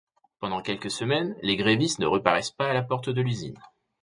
[0.39, 3.61] Pendant quelques semaines, les grévistes ne reparaissent pas à la porte de l'usine.